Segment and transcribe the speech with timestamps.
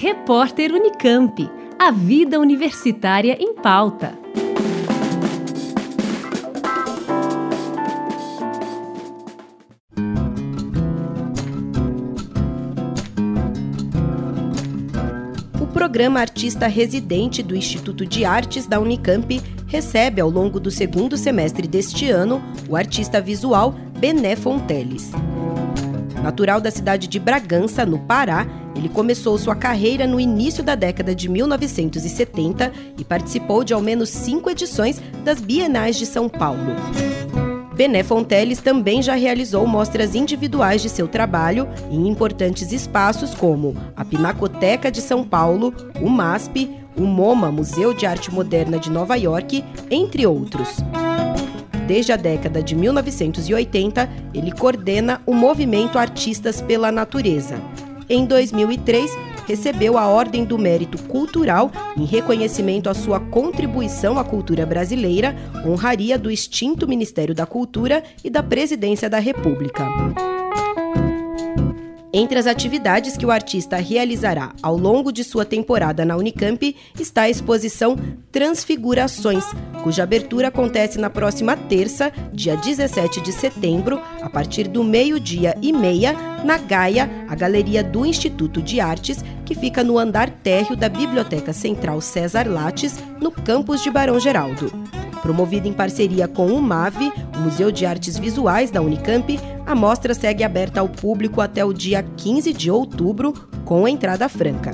[0.00, 1.50] Repórter Unicamp.
[1.76, 4.16] A vida universitária em pauta.
[15.60, 21.16] O programa Artista Residente do Instituto de Artes da Unicamp recebe, ao longo do segundo
[21.16, 25.10] semestre deste ano, o artista visual Bené Fonteles.
[26.22, 28.46] Natural da cidade de Bragança, no Pará,
[28.78, 34.08] ele começou sua carreira no início da década de 1970 e participou de ao menos
[34.08, 36.76] cinco edições das Bienais de São Paulo.
[37.74, 44.04] Bené Fonteles também já realizou mostras individuais de seu trabalho em importantes espaços como a
[44.04, 49.64] Pinacoteca de São Paulo, o MASP, o MoMA, Museu de Arte Moderna de Nova York,
[49.90, 50.76] entre outros.
[51.86, 57.56] Desde a década de 1980, ele coordena o movimento Artistas pela Natureza.
[58.10, 59.10] Em 2003,
[59.46, 66.18] recebeu a Ordem do Mérito Cultural em reconhecimento à sua contribuição à cultura brasileira, honraria
[66.18, 69.84] do extinto Ministério da Cultura e da Presidência da República.
[72.18, 77.22] Entre as atividades que o artista realizará ao longo de sua temporada na Unicamp está
[77.22, 77.96] a exposição
[78.32, 79.44] Transfigurações,
[79.84, 85.72] cuja abertura acontece na próxima terça, dia 17 de setembro, a partir do meio-dia e
[85.72, 86.12] meia,
[86.44, 91.52] na Gaia, a galeria do Instituto de Artes, que fica no andar térreo da Biblioteca
[91.52, 94.72] Central César Lattes, no campus de Barão Geraldo.
[95.22, 100.14] Promovida em parceria com o MAVE, o Museu de Artes Visuais da Unicamp, a mostra
[100.14, 103.32] segue aberta ao público até o dia 15 de outubro,
[103.64, 104.72] com entrada franca.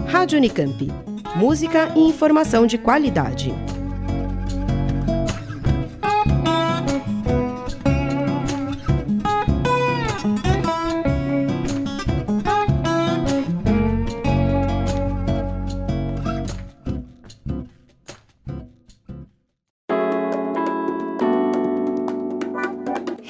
[0.07, 0.93] Rádio Unicamp.
[1.35, 3.53] Música e informação de qualidade.